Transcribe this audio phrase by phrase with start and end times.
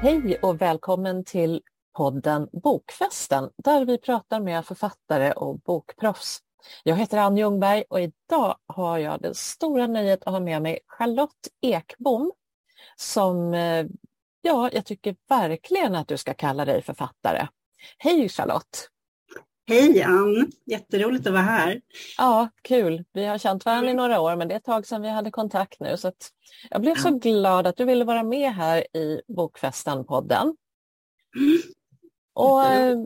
[0.00, 1.62] Hej och välkommen till
[1.96, 6.38] podden Bokfesten där vi pratar med författare och bokproffs.
[6.84, 10.78] Jag heter Ann Ljungberg och idag har jag det stora nöjet att ha med mig
[10.86, 12.32] Charlotte Ekbom
[12.96, 13.86] som, eh,
[14.40, 17.46] ja, jag tycker verkligen att du ska kalla dig författare.
[17.98, 18.88] Hej Charlotte!
[19.68, 20.52] Hej Ann!
[20.66, 21.80] Jätteroligt att vara här.
[22.18, 23.04] Ja, kul.
[23.12, 25.30] Vi har känt varandra i några år men det är ett tag sedan vi hade
[25.30, 25.96] kontakt nu.
[25.96, 26.12] Så
[26.70, 30.56] jag blev så glad att du ville vara med här i Bokfesten-podden.
[31.36, 31.58] Mm.
[32.32, 32.96] Och eh,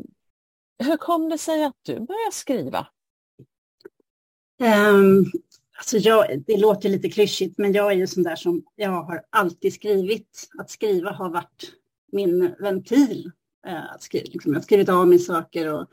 [0.78, 2.86] hur kom det sig att du började skriva?
[4.60, 5.32] Um,
[5.78, 9.22] alltså jag, det låter lite klyschigt men jag är ju sån där som jag har
[9.30, 10.48] alltid skrivit.
[10.58, 11.72] Att skriva har varit
[12.12, 13.30] min ventil.
[13.66, 15.86] Uh, att skriva, liksom, jag har skrivit av mig saker och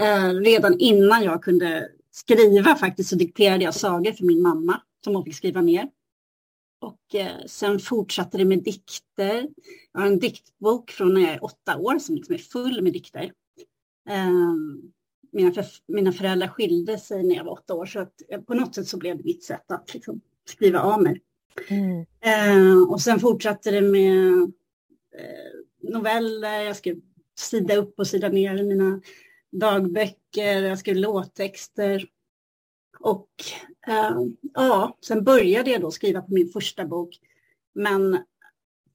[0.00, 5.14] uh, redan innan jag kunde skriva faktiskt så dikterade jag sagor för min mamma som
[5.14, 5.88] hon fick skriva ner.
[6.80, 9.48] Och eh, sen fortsatte det med dikter.
[9.92, 12.92] Jag har en diktbok från när jag är åtta år som liksom är full med
[12.92, 13.32] dikter.
[14.08, 14.54] Eh,
[15.32, 18.54] mina, för, mina föräldrar skilde sig när jag var åtta år så att, eh, på
[18.54, 21.20] något sätt så blev det mitt sätt att liksom, skriva av mig.
[21.68, 22.06] Mm.
[22.20, 24.42] Eh, och sen fortsatte det med
[25.18, 27.00] eh, noveller, jag skrev
[27.38, 29.00] sida upp och sida ner i mina
[29.52, 32.06] dagböcker, jag skrev låttexter.
[33.00, 33.28] Och
[33.86, 34.18] eh,
[34.54, 37.18] ja, sen började jag då skriva på min första bok.
[37.74, 38.18] Men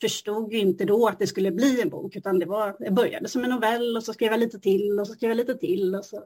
[0.02, 3.30] förstod ju inte då att det skulle bli en bok, utan det var, jag började
[3.30, 5.96] som en novell och så skrev jag lite till och så skrev jag lite till
[5.96, 6.26] och så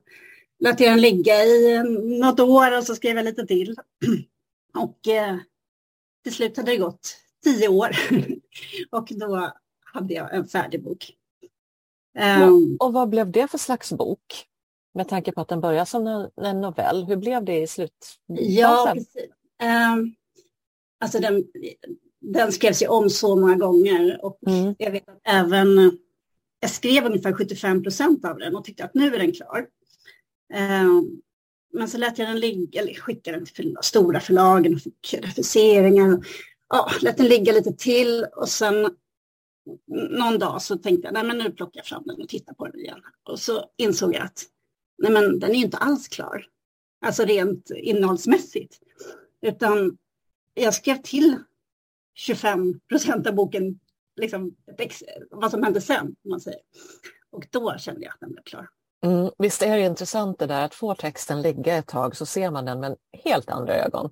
[0.59, 1.83] lät jag den ligga i
[2.19, 3.75] något år och så skrev jag lite till.
[4.77, 5.37] Och eh,
[6.23, 7.89] till slut hade det gått tio år
[8.89, 11.13] och då hade jag en färdig bok.
[12.19, 14.45] Um, och vad blev det för slags bok?
[14.93, 18.17] Med tanke på att den börjar som en novell, hur blev det i slutfasen?
[18.27, 19.31] Ja, precis.
[19.63, 20.15] Um,
[20.99, 21.43] alltså den,
[22.21, 24.75] den skrevs ju om så många gånger och mm.
[24.77, 25.97] jag vet att även
[26.59, 29.65] jag skrev ungefär 75 procent av den och tyckte att nu är den klar.
[30.53, 31.21] Um,
[31.73, 36.25] men så lät jag den ligga, eller skickade den till stora förlagen och fick refuseringar.
[36.69, 38.95] Ja, lät den ligga lite till och sen
[39.87, 42.67] någon dag så tänkte jag, nej men nu plockar jag fram den och tittar på
[42.67, 43.01] den igen.
[43.23, 44.43] Och så insåg jag att
[44.97, 46.45] nej men den är inte alls klar.
[47.05, 48.79] Alltså rent innehållsmässigt.
[49.41, 49.97] Utan
[50.53, 51.37] jag skrev till
[52.15, 53.79] 25 procent av boken,
[54.15, 54.55] liksom,
[55.31, 56.15] vad som hände sen.
[56.29, 56.61] Man säger.
[57.31, 58.69] Och då kände jag att den blev klar.
[59.05, 62.51] Mm, visst är det intressant det där att få texten ligga ett tag så ser
[62.51, 64.11] man den med helt andra ögon.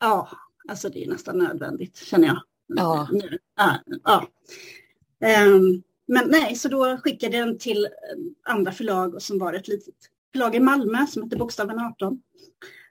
[0.00, 0.28] Ja,
[0.68, 2.42] alltså det är nästan nödvändigt känner jag.
[2.66, 3.08] Ja.
[3.56, 4.26] ja, ja.
[5.20, 7.88] Um, men nej, så då skickade jag den till
[8.44, 9.94] andra förlag och som var ett litet
[10.32, 12.22] förlag i Malmö som hette Bokstaven 18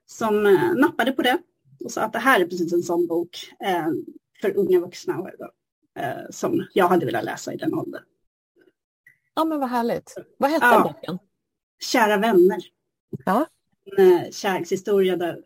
[0.07, 1.37] som eh, nappade på det
[1.79, 3.87] och sa att det här är precis en sån bok eh,
[4.41, 5.31] för unga vuxna
[5.95, 8.03] eh, som jag hade velat läsa i den åldern.
[9.35, 10.15] Ja men vad härligt.
[10.37, 10.83] Vad hette ja.
[10.83, 11.19] boken?
[11.79, 12.59] Kära vänner.
[13.25, 13.45] Ja.
[13.97, 15.43] En eh, kärlekshistoria där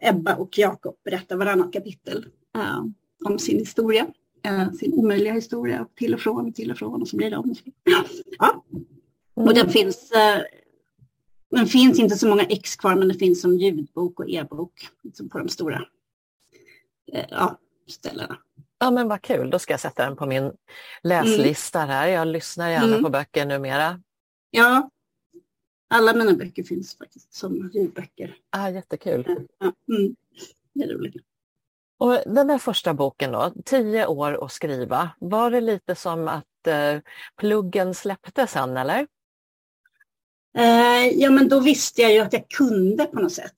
[0.00, 2.26] Ebba och Jakob berättar varannat kapitel
[3.24, 4.06] om sin historia.
[4.46, 7.54] Eh, sin omöjliga historia, till och från, till och från och så blir det om.
[8.38, 8.64] Ja.
[9.34, 10.42] Och den finns, eh,
[11.50, 15.28] den finns inte så många ex kvar men det finns som ljudbok och e-bok liksom
[15.28, 15.84] på de stora
[17.12, 17.58] eh, ja,
[17.88, 18.38] ställena.
[18.78, 20.52] Ja men vad kul, då ska jag sätta den på min
[21.02, 21.90] läslista mm.
[21.90, 22.08] här.
[22.08, 23.02] Jag lyssnar gärna mm.
[23.02, 24.00] på böcker numera.
[24.50, 24.90] Ja,
[25.88, 28.36] alla mina böcker finns faktiskt som ljudböcker.
[28.50, 29.24] Ah, jättekul.
[29.58, 30.16] Ja, mm.
[30.72, 31.16] Det är roligt.
[31.98, 36.66] Och den där första boken då, Tio år att skriva, var det lite som att
[36.66, 37.00] eh,
[37.36, 39.06] pluggen släppte sen eller?
[40.58, 43.54] Eh, ja, men då visste jag ju att jag kunde på något sätt.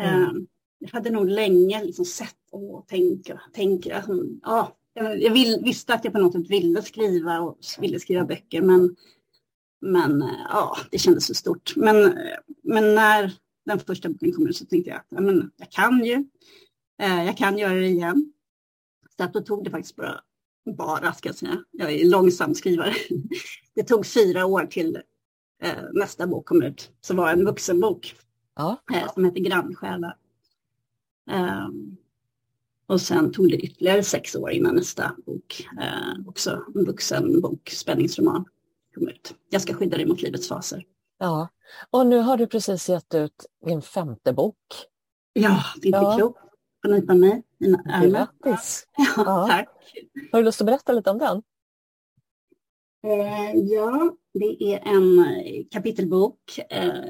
[0.00, 0.22] Mm.
[0.22, 0.30] Eh,
[0.78, 4.12] jag hade nog länge liksom sett och tänkt, tänkt alltså,
[4.42, 8.62] ja, jag vill, visste att jag på något sätt ville skriva och ville skriva böcker,
[8.62, 8.96] men,
[9.80, 11.72] men eh, ja, det kändes så stort.
[11.76, 12.18] Men,
[12.62, 13.32] men när
[13.66, 16.22] den första boken kom ut så tänkte jag att ja, men, jag kan ju, eh,
[17.06, 18.32] jag kan göra det igen.
[19.16, 20.20] Så att då tog det faktiskt bara,
[20.76, 22.94] bara ska jag säga, jag är långsam skrivare.
[23.74, 24.98] Det tog fyra år till
[25.62, 28.14] eh, nästa bok kom ut, som var en vuxenbok
[28.56, 28.76] ja.
[28.94, 30.16] eh, som heter Grannsjälar.
[31.30, 31.68] Eh,
[32.86, 38.44] och sen tog det ytterligare sex år innan nästa bok, eh, också en vuxenbok, spänningsroman,
[38.94, 39.34] kom ut.
[39.50, 40.86] Jag ska skydda dig mot livets faser.
[41.18, 41.48] Ja,
[41.90, 44.56] och nu har du precis gett ut din femte bok.
[45.32, 46.16] Ja, det är inte ja.
[46.16, 46.49] klokt.
[46.82, 47.42] Får nypa mig
[48.10, 48.86] Grattis!
[48.96, 49.68] Ja, ja, tack!
[50.32, 51.42] Har du lust att berätta lite om den?
[53.02, 57.04] Eh, ja, det är en eh, kapitelbok, eh,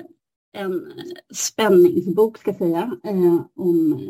[0.52, 0.92] en
[1.34, 2.98] spänningsbok ska jag säga,
[3.54, 4.00] om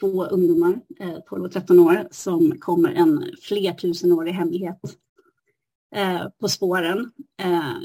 [0.00, 0.80] två ungdomar,
[1.28, 4.80] 12 och 13 år, som kommer en flertusenårig hemlighet
[6.40, 7.12] på spåren.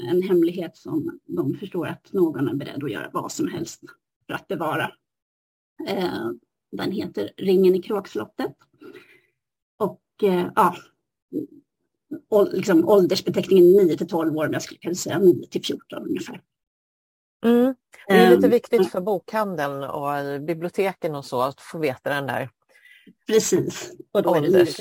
[0.08, 3.80] En hemlighet som de förstår att någon är beredd att göra vad som helst
[4.26, 4.92] för att bevara.
[6.72, 8.52] Den heter Ringen i kråkslottet.
[9.78, 10.00] Och
[10.54, 10.76] ja,
[12.52, 16.42] liksom åldersbeteckningen 9 till 12 år, men jag skulle kunna säga 9 till 14 ungefär.
[17.44, 17.74] Mm.
[18.08, 22.26] Det är lite ehm, viktigt för bokhandeln och biblioteken och så att få veta den
[22.26, 22.50] där
[23.26, 23.92] Precis.
[24.12, 24.76] Och då Ålders,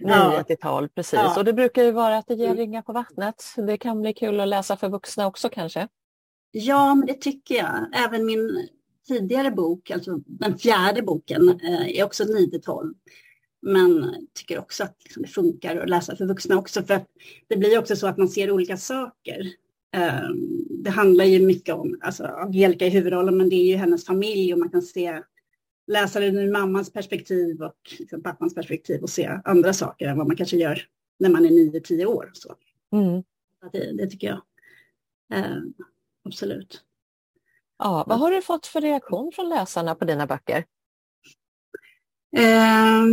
[0.00, 1.12] 9 till 12, precis.
[1.12, 1.38] Ja.
[1.38, 2.56] Och det brukar ju vara att det ger mm.
[2.56, 3.44] ringa på vattnet.
[3.56, 5.88] Det kan bli kul att läsa för vuxna också kanske.
[6.50, 7.86] Ja, men det tycker jag.
[7.94, 8.68] Även min
[9.08, 12.94] tidigare bok, alltså den fjärde boken, eh, är också 9 till 12.
[13.62, 16.82] Men tycker också att liksom det funkar att läsa för vuxna också.
[16.82, 17.04] För
[17.48, 19.52] det blir också så att man ser olika saker.
[19.92, 24.06] Ehm, det handlar ju mycket om, alltså Angelica i huvudrollen, men det är ju hennes
[24.06, 25.22] familj och man kan se,
[25.86, 30.26] läsa det ur mammans perspektiv och liksom pappans perspektiv och se andra saker än vad
[30.26, 30.82] man kanske gör
[31.18, 32.30] när man är 9-10 år.
[32.32, 32.54] Så.
[32.92, 33.22] Mm.
[33.72, 34.42] Det, det, tycker jag.
[35.32, 35.74] Ehm,
[36.24, 36.84] absolut.
[37.84, 40.64] Ja, vad har du fått för reaktion från läsarna på dina böcker?
[42.36, 43.04] Eh,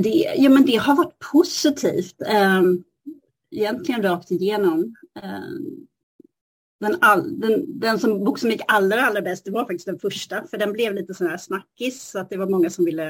[0.00, 2.22] det, ja, men det har varit positivt.
[2.22, 2.62] eh,
[3.50, 4.94] egentligen rakt igenom.
[5.22, 5.40] Eh,
[6.80, 9.98] den, all, den, den som, bok som gick allra, allra bäst, det var faktiskt den
[9.98, 13.08] första, för den blev lite sån här snackis, så att det var många som ville,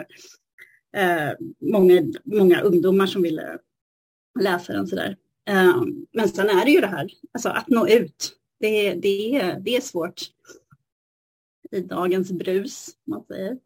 [0.97, 1.31] eh,
[1.61, 3.59] många, många ungdomar som ville
[4.41, 5.17] läsa den sådär.
[5.49, 5.83] Eh,
[6.13, 8.37] men sen är det ju det här, alltså att nå ut.
[8.61, 10.21] Det, det, det är svårt
[11.73, 13.59] i dagens brus, man säger.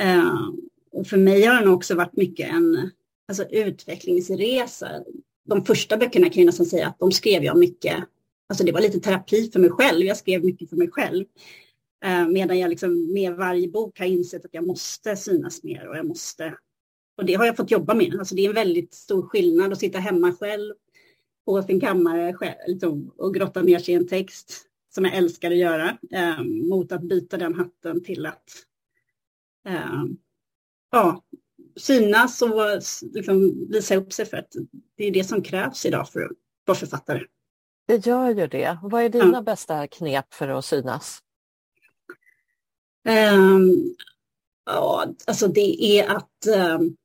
[0.00, 0.48] Eh,
[0.92, 2.90] och för mig har den också varit mycket en
[3.28, 5.04] alltså, utvecklingsresa.
[5.48, 8.04] De första böckerna kan jag nästan säga att de skrev jag mycket,
[8.48, 11.24] alltså det var lite terapi för mig själv, jag skrev mycket för mig själv.
[12.04, 15.96] Eh, medan jag liksom med varje bok har insett att jag måste synas mer och
[15.96, 16.54] jag måste,
[17.16, 18.16] och det har jag fått jobba med.
[18.18, 20.74] Alltså det är en väldigt stor skillnad att sitta hemma själv
[21.46, 25.50] på sin kammare själv, liksom, och grotta ner sig i en text som jag älskar
[25.50, 28.50] att göra, eh, mot att byta den hatten till att
[29.68, 30.04] eh,
[30.90, 31.24] ja,
[31.76, 32.50] synas och
[33.12, 34.52] liksom visa upp sig för att
[34.96, 36.32] det är det som krävs idag för att
[36.64, 37.22] vara författare.
[37.86, 38.78] Det gör ju det.
[38.82, 39.42] Vad är dina ja.
[39.42, 41.18] bästa knep för att synas?
[43.34, 43.94] Um,
[44.66, 46.46] ja, alltså det är att,
[46.78, 46.96] um,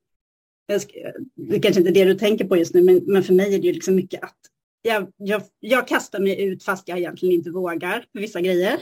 [0.67, 3.55] det är kanske inte är det du tänker på just nu, men, men för mig
[3.55, 4.37] är det ju liksom mycket att
[4.81, 8.79] jag, jag, jag, kastar mig ut fast jag egentligen inte vågar för vissa grejer.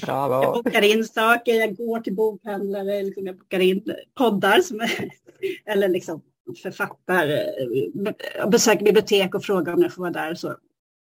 [0.00, 0.34] Bravo.
[0.34, 4.80] Jag bokar in saker, jag går till bokhandlare, liksom jag bokar in poddar som
[5.66, 6.22] eller liksom
[6.62, 7.26] författar,
[8.50, 10.34] besöker bibliotek och frågar om jag får vara där.
[10.34, 10.56] Så,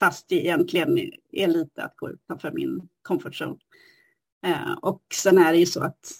[0.01, 0.99] fast det egentligen
[1.33, 3.57] är lite att gå utanför min comfort zone.
[4.47, 6.11] Eh, och sen är det ju så att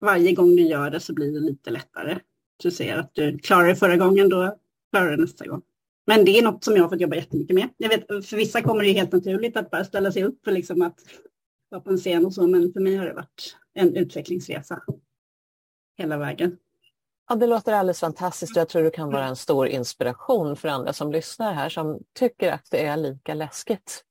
[0.00, 2.18] varje gång du gör det så blir det lite lättare.
[2.62, 4.58] Du ser att du klarar det förra gången, då
[4.92, 5.62] klarar du det nästa gång.
[6.06, 7.68] Men det är något som jag har fått jobba jättemycket med.
[7.76, 10.82] Jag vet, för vissa kommer det helt naturligt att bara ställa sig upp för liksom
[10.82, 11.00] att
[11.68, 14.82] vara på en scen och så, men för mig har det varit en utvecklingsresa
[15.98, 16.56] hela vägen.
[17.28, 20.92] Ja, det låter alldeles fantastiskt jag tror du kan vara en stor inspiration för andra
[20.92, 24.04] som lyssnar här som tycker att det är lika läskigt.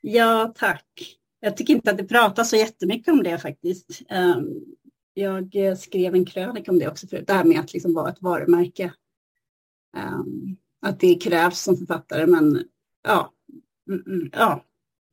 [0.00, 1.16] Ja, tack.
[1.40, 4.02] Jag tycker inte att det pratas så jättemycket om det faktiskt.
[4.08, 4.46] Ehm,
[5.14, 8.22] jag skrev en krönika om det också förut, det här med att liksom vara ett
[8.22, 8.92] varumärke.
[10.86, 12.64] Ehm, att det krävs som författare, men
[13.02, 13.32] ja,
[13.88, 14.64] mm, mm, ja,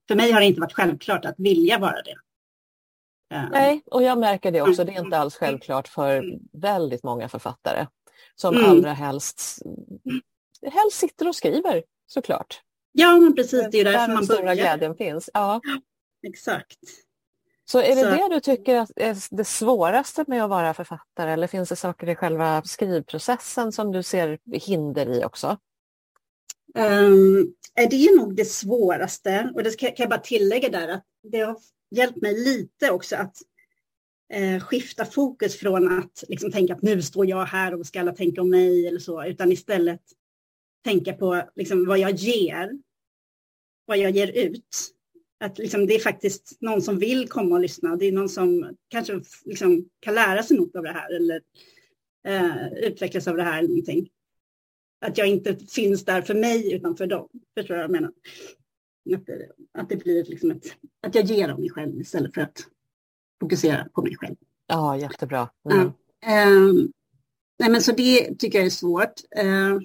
[0.07, 2.15] för mig har det inte varit självklart att vilja vara det.
[3.35, 4.83] Eh, Nej, och jag märker det också.
[4.83, 7.87] Det är inte alls självklart för väldigt många författare
[8.35, 8.69] som mm.
[8.69, 9.61] allra helst,
[10.71, 12.61] helst sitter och skriver såklart.
[12.91, 13.67] Ja, men precis.
[13.71, 14.39] Det är därför där man börjar.
[14.39, 15.29] stora glädjen finns.
[15.33, 15.61] Ja.
[16.27, 16.79] Exakt.
[17.65, 18.09] Så är det Så.
[18.09, 22.15] det du tycker är det svåraste med att vara författare eller finns det saker i
[22.15, 25.57] själva skrivprocessen som du ser hinder i också?
[26.75, 31.39] Um, det är nog det svåraste och det kan jag bara tillägga där att det
[31.39, 31.57] har
[31.91, 33.37] hjälpt mig lite också att
[34.33, 37.99] eh, skifta fokus från att liksom tänka att nu står jag här och vad ska
[37.99, 40.01] alla tänka om mig eller så, utan istället
[40.83, 42.71] tänka på liksom, vad jag ger,
[43.85, 44.93] vad jag ger ut
[45.39, 47.95] att liksom, det är faktiskt någon som vill komma och lyssna.
[47.95, 51.41] Det är någon som kanske liksom, kan lära sig något av det här eller
[52.27, 53.59] eh, utvecklas av det här.
[53.59, 54.09] Eller någonting.
[55.05, 57.29] Att jag inte finns där för mig utan för dem.
[57.57, 58.11] Förstår du vad jag menar?
[59.15, 60.75] Att det, att det blir liksom ett,
[61.07, 62.67] att jag ger av mig själv istället för att
[63.41, 64.35] fokusera på mig själv.
[64.67, 65.49] Ja, jättebra.
[65.71, 65.91] Mm.
[66.21, 66.73] Ja, eh,
[67.59, 69.13] nej, men så det tycker jag är svårt.
[69.35, 69.79] Eh,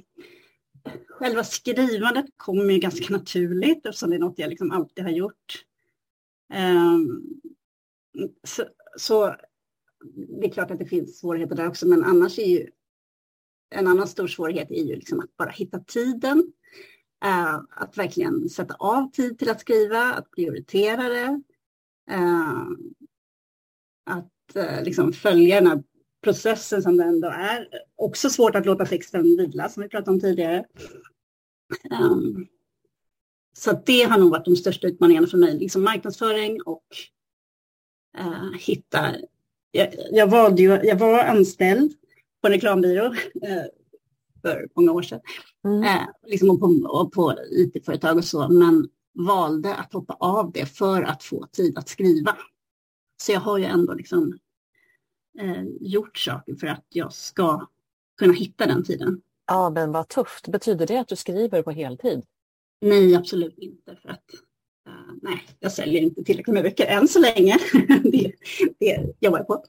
[1.09, 5.65] själva skrivandet kommer ju ganska naturligt eftersom det är något jag liksom alltid har gjort.
[6.55, 7.41] Um,
[8.45, 8.65] så,
[8.97, 9.37] så,
[10.41, 12.71] det är klart att det finns svårigheter där också, men annars är ju
[13.71, 16.53] en annan stor svårighet är ju liksom att bara hitta tiden.
[17.25, 21.43] Uh, att verkligen sätta av tid till att skriva, att prioritera det.
[22.11, 22.69] Uh,
[24.07, 25.83] att uh, liksom följa den här
[26.25, 27.69] processen som det ändå är.
[27.97, 30.65] Också svårt att låta texten vila, som vi pratade om tidigare.
[32.01, 32.47] Um,
[33.57, 36.87] så det har nog varit de största utmaningarna för mig, liksom marknadsföring och
[38.59, 39.15] hitta...
[39.71, 41.93] Jag, jag, valde ju, jag var anställd
[42.41, 43.05] på en reklambyrå
[43.43, 43.65] eh,
[44.43, 45.21] för många år sedan.
[45.65, 45.83] Mm.
[45.83, 48.89] Eh, liksom och på, och på IT-företag och så, men
[49.27, 52.37] valde att hoppa av det för att få tid att skriva.
[53.23, 54.39] Så jag har ju ändå liksom
[55.41, 57.67] eh, gjort saker för att jag ska
[58.19, 59.21] kunna hitta den tiden.
[59.47, 60.49] Ja, men vad tufft.
[60.49, 62.23] Betyder det att du skriver på heltid?
[62.81, 63.97] Nej, absolut inte.
[64.03, 64.25] För att,
[64.89, 67.59] uh, nej, jag säljer inte tillräckligt med böcker än så länge.
[68.03, 68.33] det,
[68.79, 69.65] det jobbar jag på.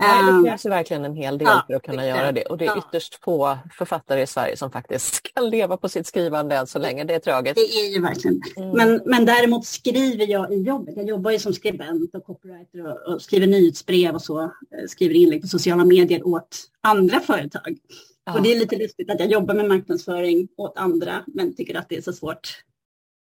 [0.00, 2.58] Nej, det ehm, krävs verkligen en hel del ja, för att kunna göra det och
[2.58, 2.84] det är ja.
[2.88, 7.04] ytterst få författare i Sverige som faktiskt kan leva på sitt skrivande än så länge.
[7.04, 7.56] Det är tragiskt.
[7.56, 8.40] Det är ju verkligen.
[8.56, 8.70] Mm.
[8.70, 10.96] Men, men däremot skriver jag i jobbet.
[10.96, 14.42] Jag jobbar ju som skribent och copywriter och, och skriver nyhetsbrev och så.
[14.42, 14.48] Eh,
[14.88, 17.78] skriver inlägg på sociala medier åt andra företag.
[18.24, 18.34] Ja.
[18.34, 21.88] Och det är lite lustigt att jag jobbar med marknadsföring åt andra men tycker att
[21.88, 22.62] det är så svårt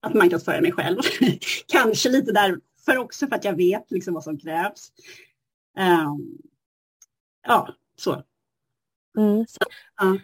[0.02, 0.98] att marknadsföra mig själv.
[1.68, 4.92] Kanske lite därför också för att jag vet liksom vad som krävs.
[5.80, 6.38] Um,
[7.50, 8.24] ja, så.
[9.18, 9.46] Mm.
[9.48, 9.58] så
[9.98, 10.18] ja.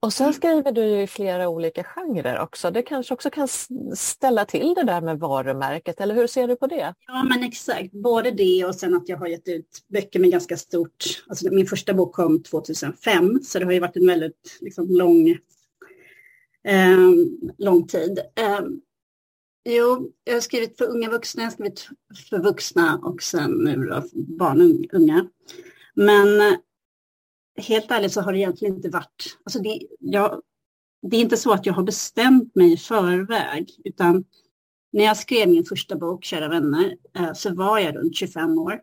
[0.00, 2.70] Och sen skriver du ju i flera olika genrer också.
[2.70, 3.48] Det kanske också kan
[3.94, 6.94] ställa till det där med varumärket, eller hur ser du på det?
[7.06, 7.92] Ja, men exakt.
[7.92, 11.22] Både det och sen att jag har gett ut böcker med ganska stort...
[11.26, 15.28] Alltså min första bok kom 2005, så det har ju varit en väldigt liksom, lång,
[16.64, 16.98] eh,
[17.58, 18.18] lång tid.
[18.18, 18.60] Eh,
[19.64, 21.88] jo, jag har skrivit för unga vuxna, jag har skrivit
[22.30, 25.26] för vuxna och sen nu då barn och unga.
[25.94, 26.56] Men
[27.56, 30.42] helt ärligt så har det egentligen inte varit, alltså det, jag,
[31.02, 34.24] det är inte så att jag har bestämt mig i förväg, utan
[34.92, 38.82] när jag skrev min första bok, Kära vänner, eh, så var jag runt 25 år.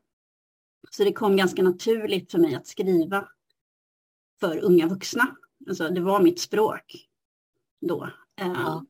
[0.90, 3.28] Så det kom ganska naturligt för mig att skriva
[4.40, 5.36] för unga vuxna.
[5.68, 7.08] Alltså det var mitt språk
[7.82, 8.04] då.
[8.42, 8.86] Eh, ja.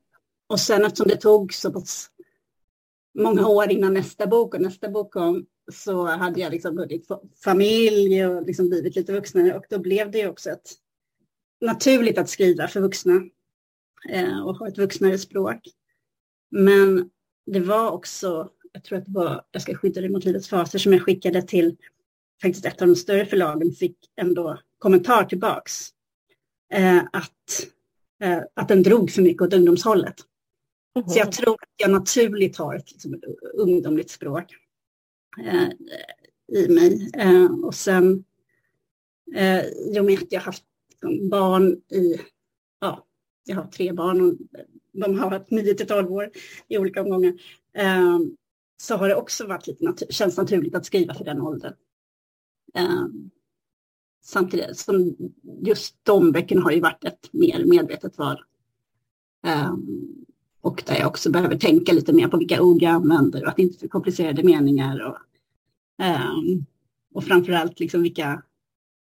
[0.47, 2.11] Och sen eftersom det tog så pass
[3.19, 7.23] många år innan nästa bok och nästa bok kom så hade jag liksom hunnit få
[7.43, 10.71] familj och liksom blivit lite vuxnare och då blev det ju också ett
[11.61, 13.21] naturligt att skriva för vuxna
[14.09, 15.59] eh, och ha ett vuxnare språk.
[16.51, 17.09] Men
[17.45, 20.79] det var också, jag tror att det var Jag ska skydda dig mot livets faser
[20.79, 21.77] som jag skickade till
[22.41, 25.89] faktiskt ett av de större förlagen fick ändå kommentar tillbaks
[26.73, 27.67] eh, att,
[28.23, 30.15] eh, att den drog för mycket åt ungdomshållet.
[30.95, 31.09] Mm.
[31.09, 33.21] Så jag tror att jag naturligt har ett, liksom,
[33.53, 34.55] ungdomligt språk
[35.37, 35.69] Eh,
[36.51, 37.09] i mig.
[37.13, 38.23] Eh, och sen
[39.35, 40.63] eh, i och med att jag har haft
[41.29, 42.19] barn i,
[42.79, 43.05] ja,
[43.45, 44.33] jag har tre barn och
[44.91, 46.31] de har varit 9 till 12 år
[46.67, 47.33] i olika omgångar.
[47.73, 48.19] Eh,
[48.77, 51.73] så har det också varit lite natur känns naturligt att skriva för den åldern.
[52.73, 53.05] Eh,
[54.23, 55.15] samtidigt som
[55.61, 58.43] just de böckerna har ju varit ett mer medvetet val.
[59.47, 60.25] Um,
[60.61, 63.59] och där jag också behöver tänka lite mer på vilka ord jag använder och att
[63.59, 64.99] inte för komplicerade meningar.
[64.99, 65.17] Och,
[66.05, 66.65] um,
[67.13, 68.43] och framförallt liksom vilka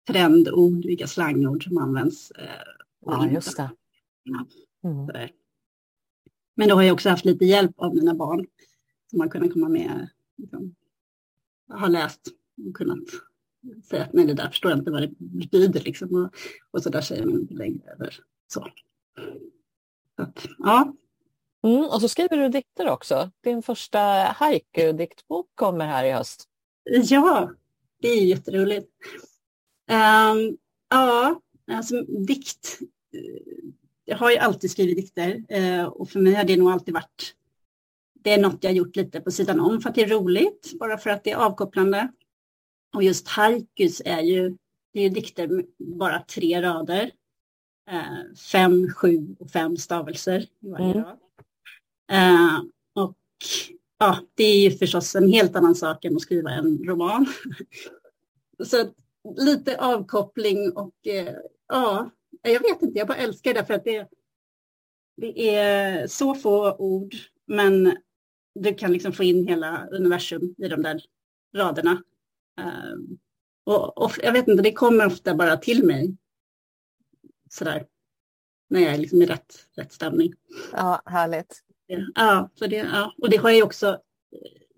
[0.06, 2.32] trendord, vilka slangord som används.
[2.38, 2.44] Uh,
[3.06, 3.70] ja, just det.
[4.84, 5.28] Mm.
[6.54, 8.46] Men då har jag också haft lite hjälp av mina barn
[9.10, 10.74] som har kunnat komma med, liksom,
[11.68, 12.20] har läst
[12.68, 12.98] och kunnat
[13.84, 16.14] säga att nej, det där förstår jag inte vad det betyder liksom.
[16.14, 16.34] Och,
[16.70, 17.90] och så där säger man inte längre.
[17.92, 18.66] Eller så.
[20.16, 20.94] så att, ja,
[21.62, 23.30] Mm, och så skriver du dikter också.
[23.44, 23.98] Din första
[24.36, 26.44] haiku-diktbok kommer här i höst.
[26.84, 27.50] Ja,
[28.00, 28.88] det är jätteroligt.
[29.90, 30.56] Um,
[30.88, 31.40] ja,
[31.72, 32.78] alltså dikt.
[34.04, 37.34] Jag har ju alltid skrivit dikter uh, och för mig har det nog alltid varit
[38.22, 40.98] det är något jag gjort lite på sidan om för att det är roligt, bara
[40.98, 42.12] för att det är avkopplande.
[42.94, 44.56] Och just haikus är ju,
[44.92, 47.10] det är ju dikter med bara tre rader.
[47.92, 51.04] Uh, fem, sju och fem stavelser i varje mm.
[51.04, 51.18] rad.
[52.10, 52.60] Eh,
[52.94, 53.16] och
[53.98, 57.26] ja, det är ju förstås en helt annan sak än att skriva en roman.
[58.64, 58.90] Så
[59.36, 61.34] lite avkoppling och eh,
[61.68, 62.10] ja,
[62.42, 64.08] jag vet inte, jag bara älskar det för att det,
[65.16, 67.14] det är så få ord
[67.46, 67.96] men
[68.54, 71.02] du kan liksom få in hela universum i de där
[71.56, 72.02] raderna.
[72.60, 72.94] Eh,
[73.64, 76.16] och, och, jag vet inte, det kommer ofta bara till mig
[77.50, 77.86] sådär
[78.68, 80.34] när jag är liksom i rätt, rätt stämning.
[80.72, 81.62] Ja, härligt.
[82.14, 83.14] Ja, så det, ja.
[83.18, 83.98] och det har jag också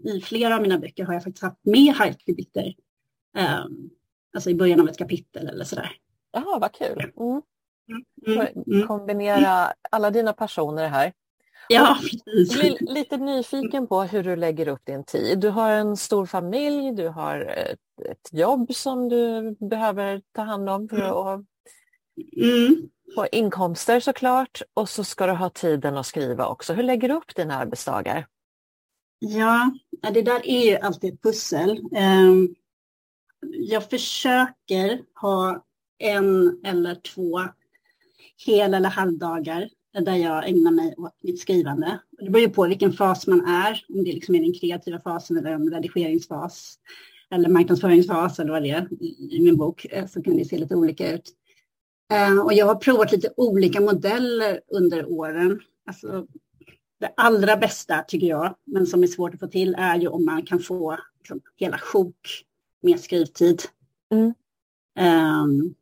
[0.04, 2.74] i flera av mina böcker har jag faktiskt haft med haiku-dikter.
[3.36, 3.90] Um,
[4.34, 5.92] alltså i början av ett kapitel eller sådär.
[6.32, 7.12] Jaha, vad kul.
[7.16, 7.42] Mm.
[8.26, 8.86] Mm, mm.
[8.86, 11.12] Kombinera alla dina passioner här.
[11.68, 12.56] Ja, precis.
[12.56, 15.38] Jag blir lite nyfiken på hur du lägger upp din tid.
[15.38, 20.68] Du har en stor familj, du har ett, ett jobb som du behöver ta hand
[20.68, 21.44] om för att
[22.36, 22.90] mm.
[23.14, 24.62] På inkomster såklart.
[24.74, 26.72] Och så ska du ha tiden att skriva också.
[26.72, 28.26] Hur lägger du upp dina arbetsdagar?
[29.18, 29.70] Ja,
[30.12, 31.80] det där är ju alltid ett pussel.
[31.96, 32.54] Ehm,
[33.42, 35.64] jag försöker ha
[35.98, 37.40] en eller två
[38.46, 39.68] hel eller halvdagar
[40.00, 41.98] där jag ägnar mig åt mitt skrivande.
[42.10, 45.36] Det beror ju på vilken fas man är, om det liksom är den kreativa fasen
[45.36, 46.78] eller en redigeringsfas
[47.30, 48.88] eller marknadsföringsfas eller vad det är
[49.32, 51.32] i min bok eh, så kan det se lite olika ut.
[52.10, 55.60] Eh, och jag har provat lite olika modeller under åren.
[55.86, 56.26] Alltså,
[57.00, 60.24] det allra bästa tycker jag, men som är svårt att få till, är ju om
[60.24, 62.44] man kan få liksom, hela sjok
[62.82, 63.62] med skrivtid.
[64.12, 64.34] Mm.
[65.44, 65.74] Um,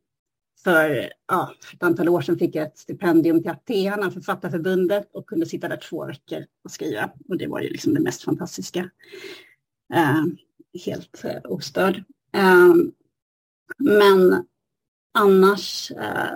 [0.65, 5.27] för, ja, för ett antal år sedan fick jag ett stipendium till Athena, Författarförbundet, och
[5.27, 7.11] kunde sitta där två veckor och skriva.
[7.29, 8.91] Och det var ju liksom det mest fantastiska.
[9.95, 10.25] Uh,
[10.85, 11.97] helt uh, ostörd.
[12.37, 12.75] Uh,
[13.79, 14.45] men
[15.13, 16.33] annars, eh,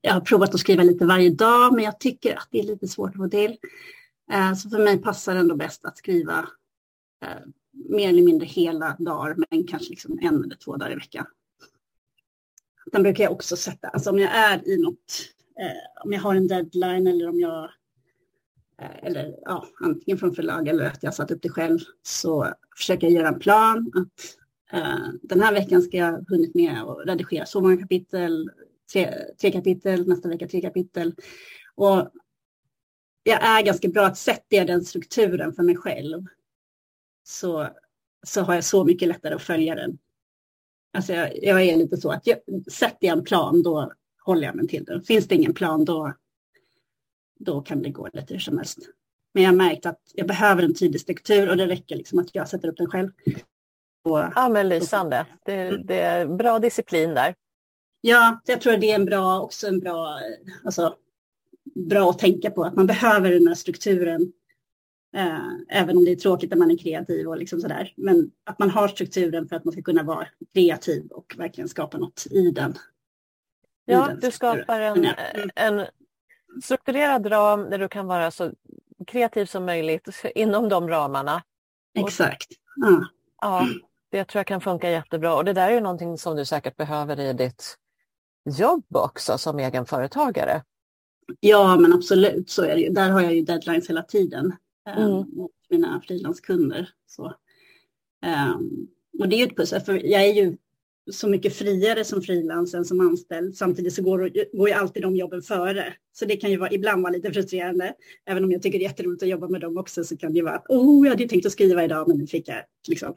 [0.00, 2.88] jag har provat att skriva lite varje dag, men jag tycker att det är lite
[2.88, 3.56] svårt att få till.
[4.32, 6.48] Eh, så för mig passar det ändå bäst att skriva
[7.24, 7.42] eh,
[7.72, 11.26] mer eller mindre hela dagar, men kanske liksom en eller två dagar i veckan.
[12.92, 15.14] Den brukar jag också sätta, alltså om jag är i något,
[15.60, 17.64] eh, om jag har en deadline eller om jag,
[18.82, 23.06] eh, eller ja, antingen från förlag eller att jag satt upp det själv, så försöker
[23.06, 24.36] jag göra en plan att
[24.72, 28.50] Eh, den här veckan ska jag ha hunnit med att redigera så många kapitel,
[28.92, 31.14] tre, tre kapitel, nästa vecka tre kapitel.
[31.74, 32.10] Och
[33.22, 36.26] jag är ganska bra att sätta den strukturen för mig själv.
[37.24, 37.68] Så,
[38.26, 39.98] så har jag så mycket lättare att följa den
[40.96, 42.38] Alltså jag, jag är lite så att jag,
[42.72, 43.92] sätter jag en plan då
[44.24, 45.02] håller jag mig till den.
[45.02, 46.14] Finns det ingen plan då,
[47.38, 48.78] då kan det gå lite hur som helst.
[49.34, 52.34] Men jag har märkt att jag behöver en tydlig struktur och det räcker liksom att
[52.34, 53.10] jag sätter upp den själv.
[54.34, 55.26] Ja men lysande.
[55.44, 55.86] Det, mm.
[55.86, 57.34] det, är bra disciplin där.
[58.00, 60.18] Ja, jag tror det är en bra, också en bra,
[60.64, 60.94] alltså,
[61.88, 62.64] bra att tänka på.
[62.64, 64.32] Att man behöver den här strukturen
[65.16, 67.92] Eh, även om det är tråkigt när man är kreativ och liksom sådär.
[67.96, 71.98] Men att man har strukturen för att man ska kunna vara kreativ och verkligen skapa
[71.98, 72.74] något i den.
[73.84, 75.50] Ja, den du skapar en, mm.
[75.54, 75.86] en
[76.62, 78.52] strukturerad ram där du kan vara så
[79.06, 81.42] kreativ som möjligt inom de ramarna.
[81.94, 82.48] Exakt.
[82.76, 83.04] Ja.
[83.40, 83.66] ja,
[84.10, 86.76] det tror jag kan funka jättebra och det där är ju någonting som du säkert
[86.76, 87.76] behöver i ditt
[88.58, 90.62] jobb också som egenföretagare.
[91.40, 92.88] Ja, men absolut så är det ju.
[92.88, 94.52] Där har jag ju deadlines hela tiden
[94.88, 95.12] mm.
[95.12, 96.88] Ehm, mot mina frilanskunder.
[98.26, 98.88] Um,
[99.18, 100.56] och det är ju ett pussel, för jag är ju
[101.10, 103.56] så mycket friare som frilans än som anställd.
[103.56, 105.94] Samtidigt så går, går ju alltid de jobben före.
[106.12, 107.94] Så det kan ju vara, ibland vara lite frustrerande.
[108.24, 110.36] Även om jag tycker det är jätteroligt att jobba med dem också så kan det
[110.36, 113.14] ju vara att oh, jag hade tänkt att skriva idag men nu fick jag liksom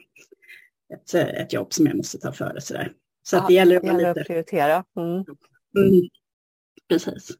[0.93, 2.61] ett, ett jobb som jag måste ta före.
[2.61, 2.93] Sådär.
[3.23, 4.21] Så ja, att det gäller att, det gäller lite...
[4.21, 4.83] att prioritera.
[4.97, 5.25] Mm.
[5.77, 6.09] Mm,
[6.89, 7.31] precis.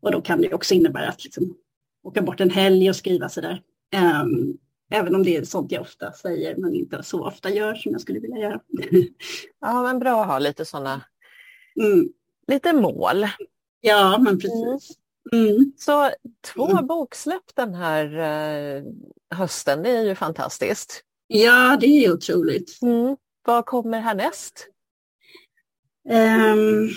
[0.00, 1.56] Och då kan det också innebära att liksom,
[2.02, 3.62] åka bort en helg och skriva sådär.
[4.22, 4.58] Um,
[4.90, 8.00] även om det är sånt jag ofta säger men inte så ofta gör som jag
[8.00, 8.60] skulle vilja göra.
[9.60, 11.04] ja, men bra att ha lite sådana,
[11.80, 12.08] mm.
[12.46, 13.26] lite mål.
[13.80, 14.98] Ja, men precis.
[15.32, 15.46] Mm.
[15.46, 15.72] mm.
[15.76, 16.10] Så
[16.54, 16.86] två mm.
[16.86, 18.04] boksläpp den här
[18.76, 18.84] uh,
[19.30, 21.04] hösten, det är ju fantastiskt.
[21.30, 22.82] Ja, det är otroligt.
[22.82, 23.16] Mm.
[23.46, 24.68] Vad kommer härnäst?
[26.08, 26.90] Um,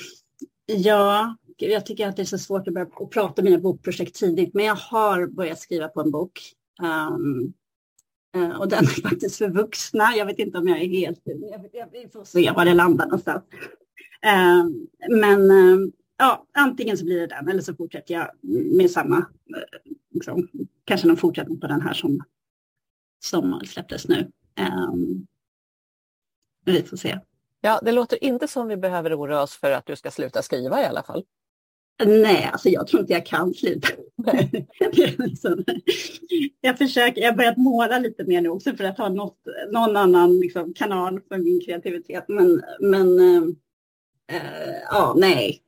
[0.65, 4.53] ja, jag tycker att det är så svårt att börja prata om mina bokprojekt tidigt,
[4.53, 6.39] men jag har börjat skriva på en bok.
[6.81, 7.53] Um,
[8.59, 10.15] och den är faktiskt för vuxna.
[10.15, 11.21] Jag vet inte om jag är helt...
[11.91, 13.43] Vi får se var det landar någonstans.
[14.25, 14.87] Um,
[15.19, 18.29] men um, ja, antingen så blir det den eller så fortsätter jag
[18.77, 20.47] med samma, uh, liksom,
[20.85, 22.23] kanske någon fortsättning på den här som,
[23.23, 24.31] som släpptes nu.
[26.65, 27.19] vi får se.
[27.61, 30.81] Ja, det låter inte som vi behöver oroa oss för att du ska sluta skriva
[30.81, 31.23] i alla fall.
[32.05, 33.87] Nej, alltså jag tror inte jag kan sluta.
[35.17, 35.63] liksom,
[36.61, 39.37] jag försöker, jag har börjat måla lite mer nu också för att ha något,
[39.71, 42.25] någon annan liksom, kanal för min kreativitet.
[42.27, 45.61] Men, men äh, ja, nej.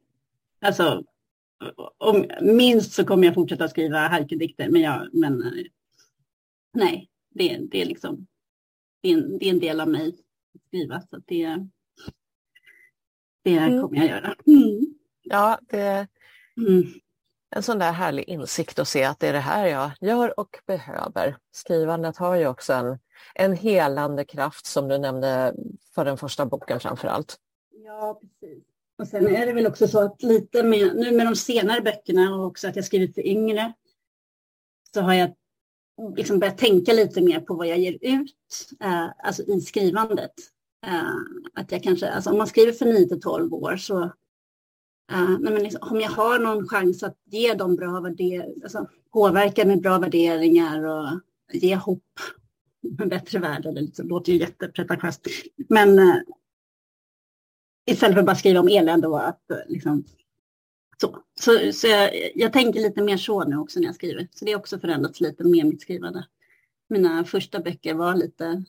[0.61, 1.03] Alltså,
[1.97, 5.63] om, minst så kommer jag fortsätta skriva haiku-dikter, men, jag, men äh,
[6.73, 8.27] nej, det, det är liksom,
[9.01, 11.67] det är, en, det är en del av mig att skriva, så det,
[13.43, 13.81] det mm.
[13.81, 14.35] kommer jag göra.
[14.47, 14.95] Mm.
[15.23, 16.07] Ja, det,
[16.57, 16.83] Mm.
[17.55, 20.59] En sån där härlig insikt att se att det är det här jag gör och
[20.65, 21.37] behöver.
[21.51, 22.99] Skrivandet har ju också en,
[23.35, 25.55] en helande kraft som du nämnde
[25.95, 27.37] för den första boken framför allt.
[27.85, 28.63] Ja, precis.
[28.97, 32.35] Och sen är det väl också så att lite med, nu med de senare böckerna
[32.35, 33.73] och också att jag skrivit för yngre
[34.93, 35.35] så har jag
[36.15, 40.33] liksom börja tänka lite mer på vad jag ger ut, eh, alltså i skrivandet.
[40.85, 41.15] Eh,
[41.53, 44.03] att jag kanske, alltså om man skriver för 9 till 12 år så
[45.11, 49.65] eh, men liksom, om jag har någon chans att ge dem bra värderingar, alltså påverka
[49.65, 51.19] med bra värderingar och
[51.53, 52.19] ge hopp
[52.99, 55.27] en bättre värld, eller liksom, det låter ju jättepretentiöst.
[55.69, 56.15] Men eh,
[57.91, 60.03] istället för att bara skriva om elände och att liksom,
[60.97, 61.23] så.
[61.39, 64.27] Så, så jag, jag, tänker lite mer så nu också när jag skriver.
[64.31, 66.27] Så det har också förändrats lite med mitt skrivande.
[66.89, 68.63] Mina första böcker var lite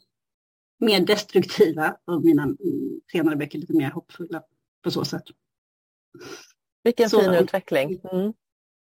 [0.78, 4.42] mer destruktiva och mina mm, senare böcker lite mer hoppfulla
[4.82, 5.24] på så sätt.
[6.82, 8.00] Vilken så, fin utveckling.
[8.12, 8.32] Mm.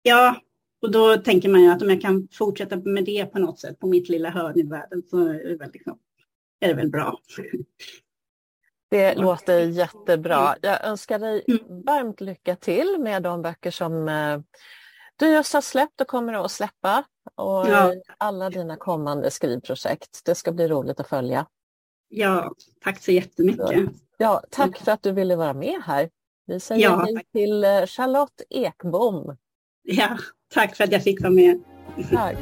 [0.01, 0.41] Ja,
[0.81, 3.79] och då tänker man ju att om jag kan fortsätta med det på något sätt
[3.79, 5.99] på mitt lilla hörn i världen så är det väl, liksom,
[6.59, 7.19] är det väl bra.
[8.89, 10.55] Det låter jättebra.
[10.61, 11.83] Jag önskar dig mm.
[11.85, 14.39] varmt lycka till med de böcker som eh,
[15.15, 17.03] du just har släppt och kommer att släppa
[17.35, 17.93] och ja.
[18.17, 20.21] alla dina kommande skrivprojekt.
[20.25, 21.45] Det ska bli roligt att följa.
[22.07, 22.51] Ja,
[22.83, 23.89] tack så jättemycket.
[24.17, 26.09] Ja, tack för att du ville vara med här.
[26.45, 29.37] Vi säger ja, hej till eh, Charlotte Ekbom.
[29.83, 30.17] Ja,
[30.53, 31.63] tack för att jag fick vara med.
[32.11, 32.37] Tack.